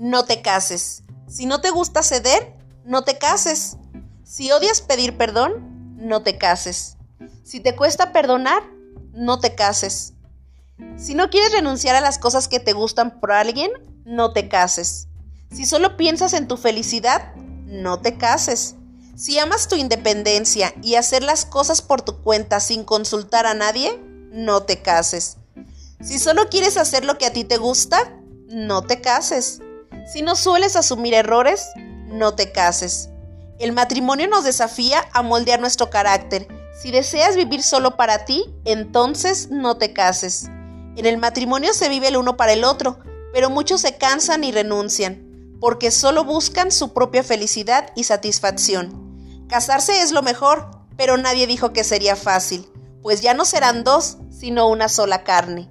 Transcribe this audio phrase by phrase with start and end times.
[0.00, 1.02] no te cases.
[1.28, 3.76] Si no te gusta ceder, no te cases.
[4.24, 6.96] Si odias pedir perdón, no te cases.
[7.44, 8.62] Si te cuesta perdonar,
[9.12, 10.14] no te cases.
[10.96, 13.70] Si no quieres renunciar a las cosas que te gustan por alguien,
[14.06, 15.08] no te cases.
[15.52, 17.34] Si solo piensas en tu felicidad,
[17.66, 18.76] no te cases.
[19.16, 24.00] Si amas tu independencia y hacer las cosas por tu cuenta sin consultar a nadie,
[24.32, 25.36] no te cases.
[26.00, 29.60] Si solo quieres hacer lo que a ti te gusta, no te cases.
[30.12, 33.10] Si no sueles asumir errores, no te cases.
[33.60, 36.48] El matrimonio nos desafía a moldear nuestro carácter.
[36.82, 40.46] Si deseas vivir solo para ti, entonces no te cases.
[40.96, 42.98] En el matrimonio se vive el uno para el otro,
[43.32, 49.46] pero muchos se cansan y renuncian, porque solo buscan su propia felicidad y satisfacción.
[49.48, 52.68] Casarse es lo mejor, pero nadie dijo que sería fácil,
[53.00, 55.70] pues ya no serán dos, sino una sola carne.